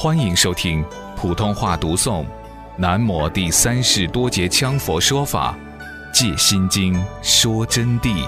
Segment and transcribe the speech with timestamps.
[0.00, 0.84] 欢迎收听
[1.16, 2.22] 普通话读诵
[2.76, 5.58] 《南摩第三世多杰羌佛说法·
[6.14, 8.24] 借心经说真谛》。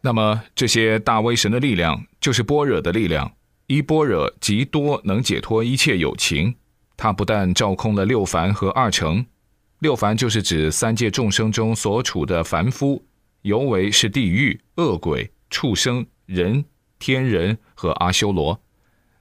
[0.00, 3.30] 那么，这些大威神的力量，就是般若的力量。
[3.68, 6.52] 一般若极多，能解脱一切有情。
[6.96, 9.24] 它不但照空了六凡和二乘，
[9.78, 13.04] 六凡就是指三界众生中所处的凡夫，
[13.46, 16.64] 尤为是地狱、恶鬼、畜生、人、
[16.98, 18.60] 天人和阿修罗。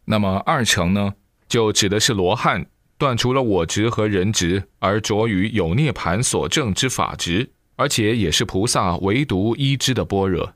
[0.04, 1.14] 那么二乘呢，
[1.48, 2.66] 就指的是罗汉，
[2.98, 10.54] 断除了我执和人执，而着于有涅盘所证之法执，而且也是菩萨唯独一知的般若。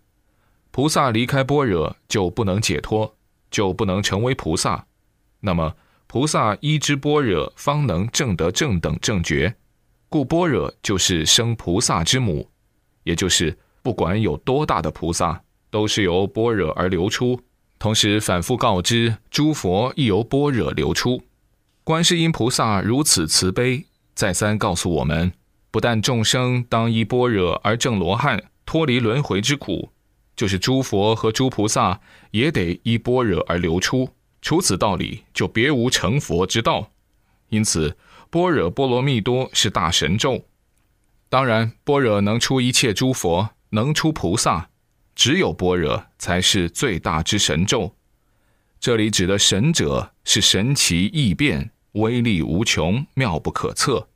[0.71, 3.15] 菩萨离开般若就不能解脱，
[3.51, 4.87] 就不能成为菩萨。
[5.41, 5.75] 那么。
[6.11, 9.53] 菩萨依之般若，方能证得正等正觉，
[10.09, 12.49] 故般若就是生菩萨之母，
[13.09, 17.41] 也就是不管有多大的菩萨，都是由般若而流出。
[17.79, 21.23] 同时反复告知诸佛亦由般若流出。
[21.83, 25.33] 观世音菩萨如此慈悲，再三告诉我们：
[25.71, 29.89] 不但众生当依般若而证罗汉，脱离轮回之苦，
[30.35, 34.07] 就是诸佛和诸菩萨也得依般若而流出。
[34.39, 36.91] 除此道理，就别无成佛之道。
[37.49, 37.97] 因此，
[38.29, 40.45] 般若波罗蜜多是大神咒。
[41.29, 44.69] 当然，般若能出一切诸佛，能出菩萨，
[45.15, 47.95] 只有般若才是最大之神咒。
[48.79, 54.07] 这里指的神者，是神奇异变、威力无穷、妙不可测；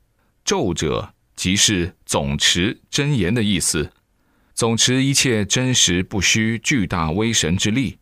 [0.44, 3.92] 咒者，即是总持真言的意思，
[4.56, 8.00] 总持一切真实不虚、巨大威神之力。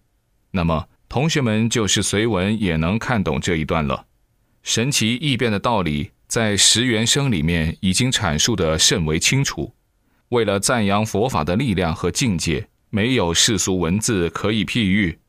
[0.52, 4.06] 那么，同学们就是随文也能看懂这一段了。
[4.64, 9.76] 神奇异变的道理，在十元生里面已经阐述的甚为清楚。
[10.30, 15.20] 为了赞扬佛法的力量和境界，没有世俗文字可以譬喻。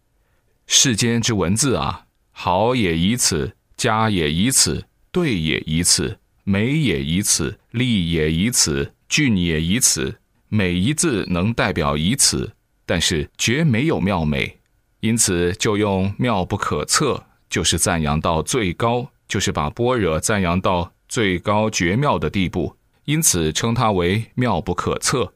[0.69, 12.53] 世间之文字啊，好也以此，佳也以此，对也以此，美也以此，丽也以此，俊也以此，每一字能代表以此，
[12.87, 14.61] 但是绝没有妙美。
[15.01, 22.75] 因此，就用妙不可测，就是赞扬到最高，就是把般若赞扬到最高绝妙的地步，
[23.05, 25.35] 因此称它为妙不可测。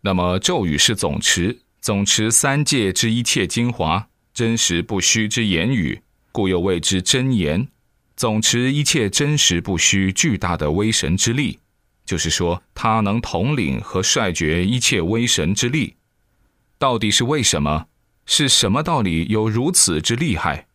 [0.00, 6.00] 那么咒语是总持，总持三界之一切精华，真实不虚之言语，
[6.32, 7.68] 故又谓之真言。
[8.16, 11.58] 总持一切真实不虚巨大的威神之力，
[12.06, 15.96] 就是说，它能统领和率决一切威神之力。
[16.78, 17.88] 到底是为什么？
[18.24, 20.66] 是什么道理有如此之厉害？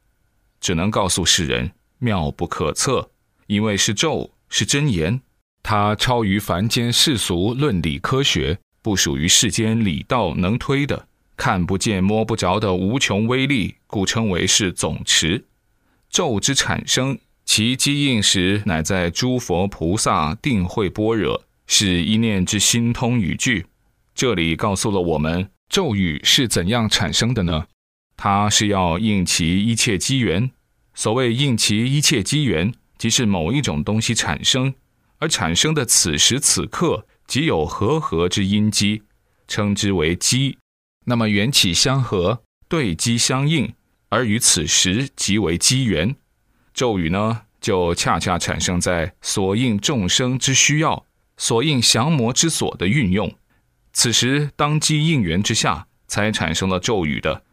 [0.62, 3.09] 只能告诉世人妙不可测，
[3.47, 5.21] 因为是咒，是真言，
[5.61, 15.45] 它超于凡间世俗论理科学，不属于世间理道能推的，看不见摸不着的无穷威力，故称为是总持。
[16.09, 23.65] 咒之产生，其基应时乃在诸佛菩萨定慧般若，是一念之心通语句。
[24.13, 25.49] 这里告诉了我们。
[25.69, 27.65] 咒语是怎样产生的呢？
[28.15, 30.51] 它是要应其一切机缘。
[30.93, 32.71] 所谓应其一切机缘，
[33.03, 34.73] 即是某一种东西产生，
[35.19, 39.03] 而产生的此时此刻即有和合之因机，
[39.45, 40.57] 称之为机。
[41.03, 43.73] 那么缘起相合，对机相应，
[44.07, 46.15] 而于此时即为机缘。
[46.73, 53.35] 咒语呢，就恰恰产生在所应众生之需要，所应降魔之所的运用。
[53.91, 57.43] 此时当机应缘之下，才产生了咒语的。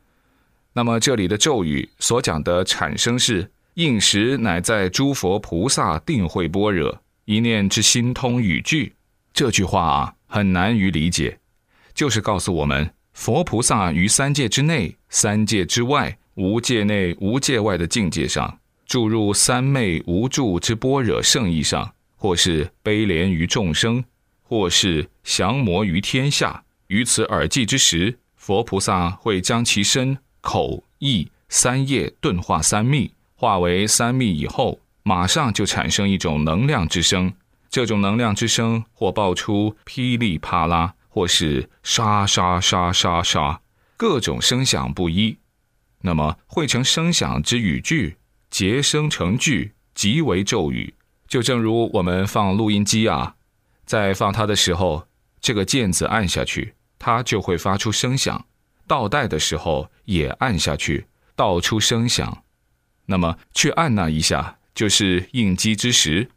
[0.75, 8.95] 那么这里的咒语所讲的产生是应时，乃在诸佛菩萨定慧般若一念之心通语句。
[9.33, 11.39] 这句话啊，很难于理解，
[11.95, 24.05] 就是告诉我们，佛菩萨于三界之内、三界之外、无界内、无界外的境界上，注入三昧无助之般若圣意上，或是悲怜于众生。
[24.43, 37.33] 或是降魔于天下，于此耳际之时，佛菩萨会将其身、口、意三业顿化三密，化为三密以后，马上就产生一种能量之声。
[37.71, 43.63] 这种能量之声或爆出噼里啪啦，或是沙沙沙沙沙，
[43.97, 45.39] 各种声响不一。
[46.03, 48.19] 那么汇成声响之语句，
[48.51, 50.93] 结声成句，即为咒语。
[51.27, 53.37] 就正如我们放录音机啊。
[53.87, 55.07] 在放它的时候，
[55.41, 58.45] 这个键子按下去，它就会发出声响；
[58.87, 62.43] 倒带的时候也按下去，倒出声响。
[63.11, 66.29] 那么去按那一下，就是应机之时；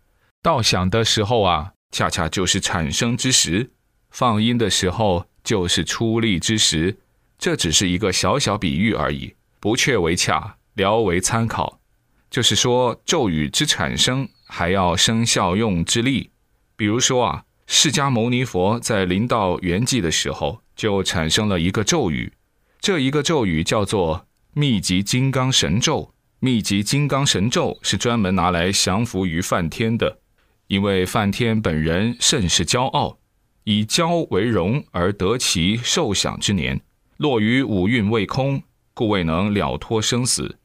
[0.42, 3.70] 到响的时候啊，恰恰就是产生之时。
[4.10, 6.98] 放音的时候就是出力之时。
[7.38, 11.80] 这只是一个小小比喻而已，不确为恰，聊为参考。
[12.30, 16.32] 就是说，咒语之产生还要生效用之力。
[16.76, 22.34] 比如说啊，释迦牟尼佛在临到圆寂的时候，就产生了一个咒语，
[22.80, 26.13] 这一个咒语叫做密集金刚神咒。
[26.44, 30.18] 密集金刚神咒是专门拿来降服于梵天的，
[30.68, 33.18] 因为梵天本人甚是骄傲，
[33.64, 36.82] 以骄为荣而得其受享之年。
[37.16, 38.62] 落于五蕴未空，
[38.94, 40.58] 故未能了脱生死。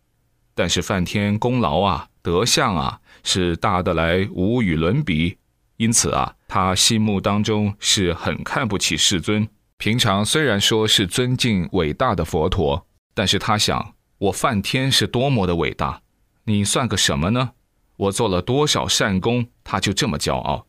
[0.52, 5.38] 但是梵天功劳啊、德相啊，是大得来无与伦比。
[5.76, 9.48] 因此啊，他心目当中是很看不起世尊。
[9.76, 12.84] 平常虽然说是尊敬伟大的佛陀，
[13.14, 16.02] 但是他想，我梵天是多么的伟大，
[16.44, 17.52] 你算个什么呢？
[17.96, 20.66] 我做了多少善功，他就这么骄傲。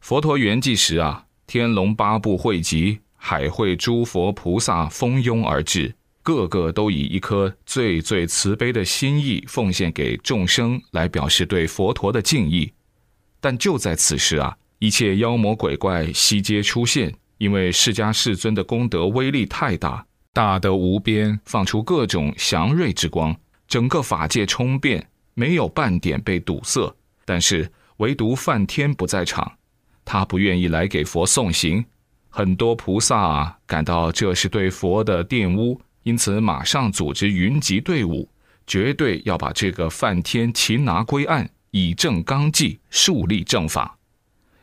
[0.00, 3.00] 佛陀圆寂时啊，天龙八部汇集。
[3.16, 12.70] 海会诸佛菩萨蜂拥而至，个个都以一颗最最慈悲的心意奉献给众生，来表示对佛陀的敬意。
[13.40, 20.04] 但就在此时啊，一切妖魔鬼怪悉皆出现，因为释迦世尊的功德威力太大，
[20.34, 23.34] 大得无边，放出各种祥瑞之光，
[23.68, 26.92] 整个法界冲变，没有半点被堵塞。
[27.24, 29.52] 但是唯独梵天不在场，
[30.04, 31.84] 他不愿意来给佛送行。
[32.30, 38.28] 很多菩萨感到这是对佛的玷污，因此马上组织云集队伍，
[38.66, 43.96] 绝对要把这个梵天擒拿归案，以正纲纪，树立正法。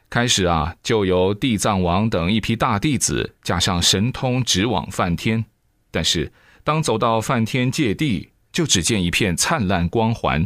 [0.10, 5.46] 开始啊，就由地藏王等一批大弟子加上神通直往梵天。
[5.92, 6.32] 但是
[6.64, 10.46] 当走到梵天界地，就只见一片灿烂光环，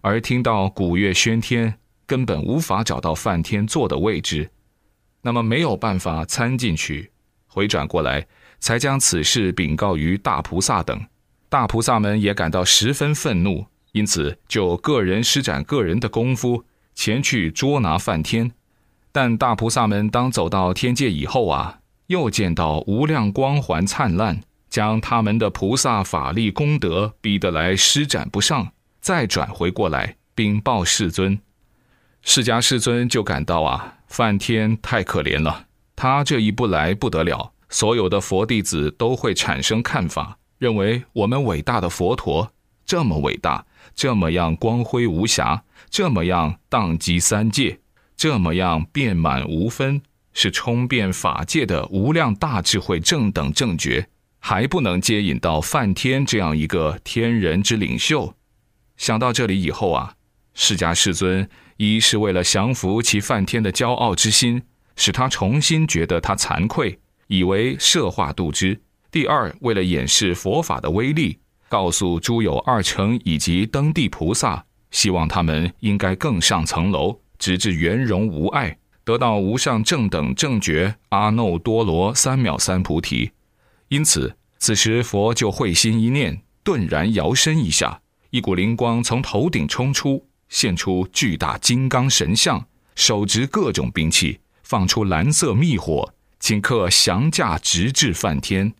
[0.00, 1.74] 而听到鼓乐喧天，
[2.06, 4.50] 根本无法找到梵天坐的位置。
[5.22, 7.10] 那么没有办法参进去，
[7.46, 8.26] 回转过来，
[8.60, 11.04] 才将此事禀告于大菩萨等。
[11.48, 18.52] 大菩萨们也感到十分愤怒，因此就个人施展个人的功夫，前去捉拿梵天。
[19.10, 21.78] 但大菩萨们当走到天界以后啊，
[22.08, 24.42] 又见到无量光环灿烂，
[24.76, 31.40] 将他们的菩萨法力功德逼得来施展不上，再转回过来禀报世尊。
[32.20, 33.94] 释迦世尊就感到啊。
[34.06, 35.64] 梵天太可怜了，
[35.96, 42.52] 他这一不来不得了，所有的佛弟子都会产生看法，认为我们伟大的佛陀
[42.84, 43.64] 这么伟大，
[43.94, 47.80] 这么样光辉无瑕，这么样荡击三界，
[48.14, 50.02] 这么样遍满无分，
[50.34, 54.06] 是充遍法界的无量大智慧正等正觉，
[54.48, 58.32] 还不能接引到梵天这样一个天人之领袖。
[58.96, 60.14] 想到这里以后啊，
[60.54, 61.48] 释迦世尊。
[61.78, 64.62] 一是为了降服其梵天的骄傲之心，
[64.94, 66.96] 使他重新觉得他惭愧，
[67.26, 68.76] 以为设化度之；
[69.10, 83.32] 第二，为了掩饰佛法的威力，告诉诸有二乘以及登地菩萨，希望他们应该更上层楼，直至圆融无碍，得到无上正等正觉阿耨多罗三藐三菩提。
[83.88, 88.00] 因此，此时佛就会心一念，顿然摇身一下，
[88.30, 90.26] 一股灵光从头顶冲出。
[90.48, 98.72] 现出巨大金刚神像，手执各种兵器，放出蓝色密火，顷刻降驾直至梵天。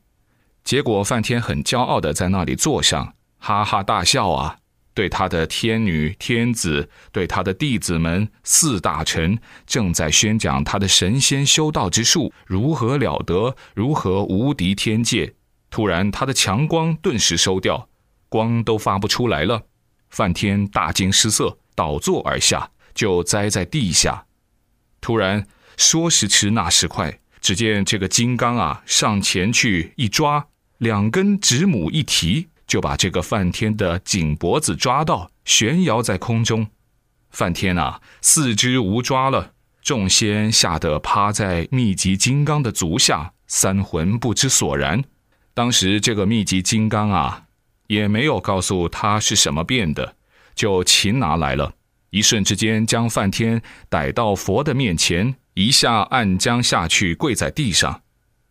[0.62, 4.58] 结果梵天很骄傲的在那里坐上，哈哈大笑啊！
[4.96, 15.34] 对他的天女、天子，对他的弟子们、四大臣，正在宣讲他的神仙修道之术如何了得，如何无敌天界。
[15.68, 17.90] 突然，他的强光顿时收掉，
[18.30, 19.66] 光都发不出来了。
[20.08, 24.24] 梵天大惊失色，倒坐而下，就栽在地下。
[25.02, 30.46] 突然，说时迟，那时快，只见这个金刚啊，上前去一抓，
[30.78, 36.66] 两根指母一提，就把这个梵天的颈脖子抓到，悬摇在空中。
[37.30, 45.04] 梵天啊，四肢无抓了，众仙吓得趴在密集金刚的足下，三魂不知所然。
[45.54, 47.42] 当时这个密集金刚啊。
[47.88, 50.16] 也没有告诉他是什么变的，
[50.56, 51.74] 就擒拿来了。
[52.10, 58.02] 一瞬之间，将梵天逮到佛的面前，一下按将下去，跪在地上。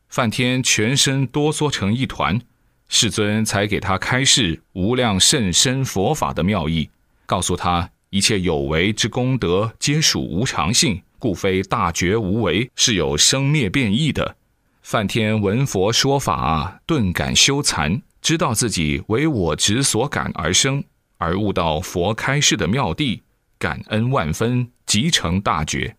[0.08, 2.40] 梵天全身哆嗦成一团，
[2.88, 6.90] 世尊才给他开示无量甚深佛法的妙义，
[7.26, 14.36] 告诉他一切有为之功德皆属无常性，故非大觉无为，是有生灭变异的。
[14.82, 18.02] 梵天闻佛说法，顿感羞惭。
[18.22, 20.84] 知道自己为我执所感而生，
[21.18, 23.22] 而悟到佛开示的妙谛，
[23.60, 25.96] 感恩万分，即成大觉。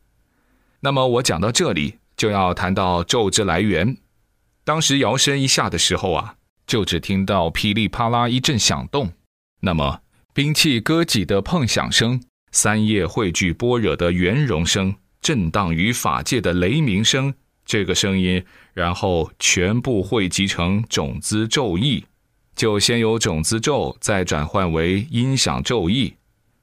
[0.80, 3.96] 那么我讲到这里，就要谈到咒之来源。
[4.64, 6.35] 当时摇身一下的时候啊，
[6.66, 9.12] 就只听到噼里啪啦一阵响动，
[9.60, 10.00] 那么
[10.34, 12.20] 兵器割戟的碰响声，
[12.50, 17.32] 三业汇聚般若的圆融声，震荡于法界的雷鸣声，
[17.64, 18.44] 这个声音，
[18.74, 22.04] 然后全部汇集成种子咒意，
[22.54, 26.14] 就先有种子咒，再转换为音响咒意。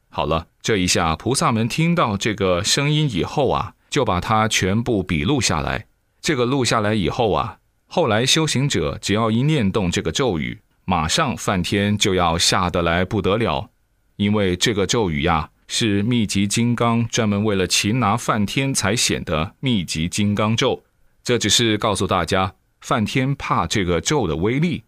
[0.10, 5.88] 好了，这一下菩萨们听到这个声音以后啊，就把它全部笔录下来。
[6.22, 7.58] 这个录下来以后啊。
[7.96, 13.70] 后来修行者只要一念动这个咒语，马上梵天就要下得来不得了，
[14.16, 20.84] 因为这个咒语呀是密集金刚专门为了擒拿梵天才显的密集金刚咒。
[21.24, 24.82] 这只是告诉大家，梵天怕这个咒的威力。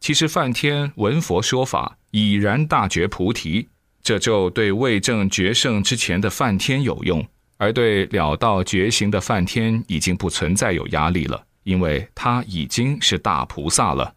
[0.00, 3.68] 其实梵天闻佛说法，已然大觉菩提，
[4.02, 7.22] 这咒对未证觉圣之前的梵天有用，
[7.58, 11.42] 而对了道觉行的梵天已经不存在有压力了。
[11.66, 14.14] 因为他已经是大菩萨了。